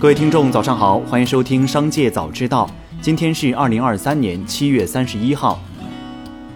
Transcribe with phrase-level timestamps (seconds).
[0.00, 2.70] 各位听众，早上好，欢迎收听《商界早知道》。
[3.02, 5.58] 今天是二零二三年七月三十一号。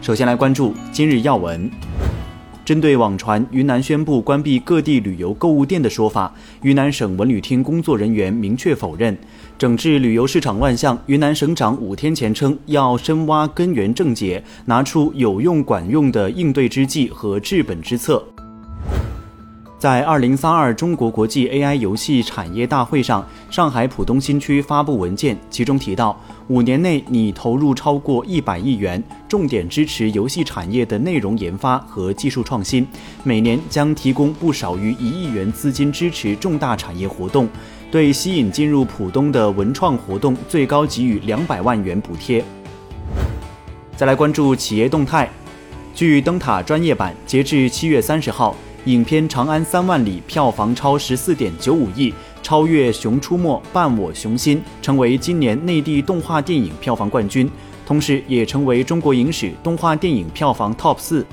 [0.01, 1.69] 首先来关注今日要闻。
[2.65, 6.33] 针对网传云南宣布关闭各地旅游购物店的说法，
[6.63, 9.19] 云南省文旅厅工作人员明确否认。
[9.59, 18.25] 整治旅游市场乱象，云南省长五天前称要深挖根源症结，拿出有用管用的应对之计和治本之策。
[19.83, 26.17] 在二零三二中国国际 AI 游戏产业大会上，上海浦东新区发布文件，其中提到，
[26.47, 32.87] 五年内拟投入超过一百亿元，重点支持游戏产业的内容研发和技术创新，
[33.25, 37.49] 每年将提供不少于一亿元资金支持重大产业活动，
[37.91, 42.45] 对吸引进入浦东的文创活动最高给予两百万元补贴。
[43.97, 45.29] 再来关注企业动态，
[45.93, 48.55] 据灯塔专业版，截至七月三十号。
[48.87, 57.49] 影片《长安三万里》票房超十四点九五亿，超越《熊出没》《伴我熊心》，成为今年内地动画电影票房冠军，
[57.87, 61.25] 同时也成为中国影史动画电影票房 TOP 四。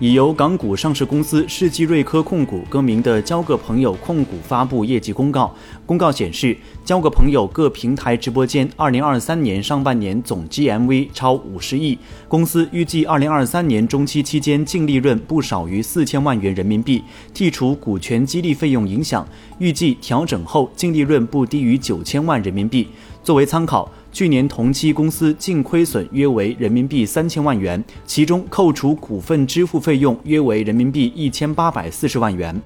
[0.00, 5.52] 已由港股上市公司世纪瑞科控股更名的交个朋友控股发布业绩公告。
[5.84, 17.02] 公告显示，交个朋友各平台直播间2023年上半年总 GMV 超50亿，公司预计2023年中期期间净利润不少于4000万元人民币。
[17.34, 19.26] 剔除股权激励费用影响，
[19.58, 22.86] 预计调整后净利润不低于9000万人民币。
[23.28, 23.86] 作为参考。
[24.10, 32.58] 去年同期公司净亏损约为人民币三千万元，其中扣除股份支付费用约为人民币一千八百四十万元。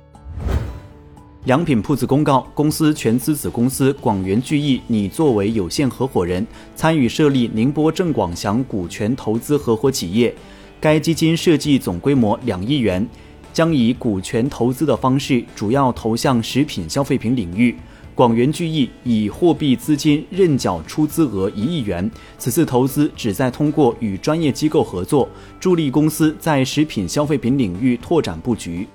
[1.47, 6.47] 良品铺子公告，公司全资子公司广元聚益拟作为有限合伙人，
[6.77, 10.33] 参与设立宁波郑广祥股权投资合伙企业。
[10.81, 13.05] 该基金设计总规模两亿元，
[13.53, 17.75] 将以股权投资的方式，主要投向食品消费品领域。
[18.23, 25.28] 广元聚益以货币资金认缴出资额一亿元，此次投资旨在通过与专业机构合作，
[25.59, 28.87] 助力公司在食品消费品领域拓展布局。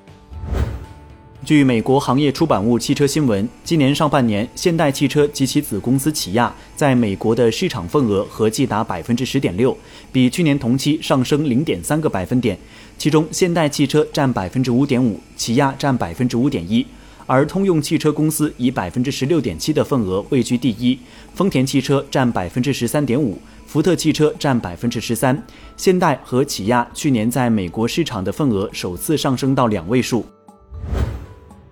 [1.43, 9.77] 据美国行业出版物《汽车新闻》，今年上半年，现代汽车及其子公司起亚在美国的市场份额合计达百分之十点六，
[10.09, 12.57] 比去年同期上升零点三个百分点，
[12.97, 16.85] 其中现代汽车占百分之五点五，起亚占百分之五点一。
[17.27, 20.97] 而通用汽车公司以百分之十六点七的份额位居第一，
[21.35, 25.45] 丰田汽车占百分之十三点五，福特汽车占百分之十三，
[25.75, 30.25] 现代和起亚去年在美国市场的份额首次上升到两位数。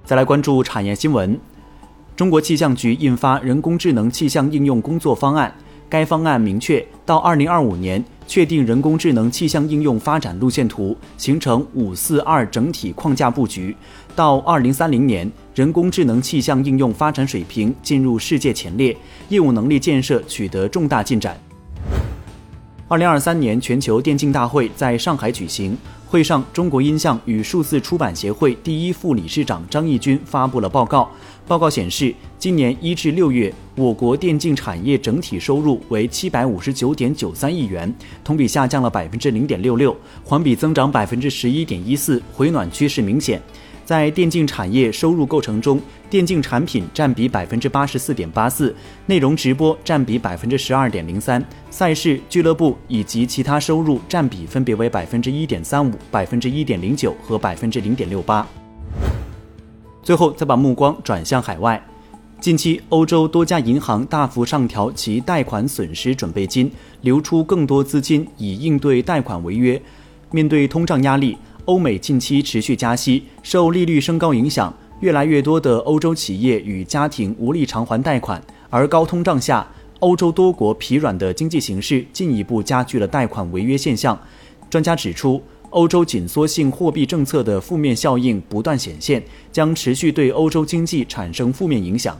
[0.03, 1.39] 再来关注产业新闻，
[2.17, 5.55] 中国气象局印发人工智能气象应用工作方案，
[5.89, 13.75] 该方案明确到二零二五年确定人工智能气象应用发展路线图，形成五四二整体框架布局，
[14.15, 15.31] 到二零三零年。
[15.53, 18.95] 人工智能气象应用发展水平进入世界前列，
[19.29, 21.39] 业务能力建设取得重大进展。
[22.87, 25.77] 二零二三年全球电竞大会在上海举行，
[26.15, 31.11] 会上，中国音像与数字出版协会第一副理事长张义军发布了报告。
[31.45, 37.93] 报告显示，今年一至六月，我国电竞产业整体收入为七百五十九点九三亿元，
[38.23, 39.93] 同比下降了百分之零点六六，
[40.23, 43.41] 环比增长百分之十一点一四，回暖趋势明显。
[43.85, 45.79] 在电竞产业收入构成中，
[46.09, 48.75] 电竞产品占比百分之八十四点八四，
[49.05, 58.45] 内容直播占比百分之十二点零三，赛事、俱乐部以及其他收入占比分别为百分之一点三五、百分之一点零九和百分之零点六八。
[60.01, 61.79] 最后，再把目光转向海外，
[62.41, 66.71] 近期欧洲多家银行大幅上调其贷款损失准备金，
[67.01, 69.79] 流出更多资金以应对贷款违约。
[70.31, 71.37] 面对通胀压力。
[71.65, 78.39] 欧美近期持续加息，受利率升高影响，越来越多的欧洲企业与家庭无力偿还贷款。
[78.69, 79.67] 而高通胀下，
[79.99, 84.19] 欧洲多国疲软的经济形势进一步加剧了贷款违约现象。
[84.69, 92.15] 专家指出，欧洲紧缩性货币政策的负面效应不断显现，将持续对欧洲经济产生负面影响。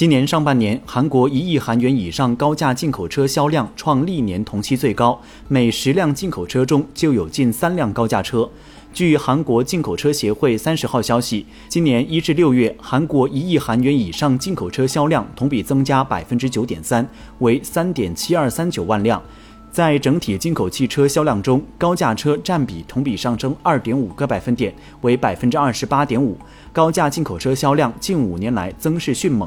[0.00, 8.48] 今年上半年，韩国一亿韩元以上高价进口车销量创历年同期最高，每十辆进口车中就有近三辆高价车。
[8.94, 17.06] 据韩国进口车协会三十号消息，今年一至六月，韩国一亿韩元以上进口车销量同比增加百分之九点三，
[17.40, 19.22] 为三点七二三九万辆。
[19.70, 26.38] 在整体进口汽车销量中，高价车占比同比上升二点五个百分点，为百分之二十八点五。
[26.72, 29.46] 高价进口车销量近五年来增势迅猛。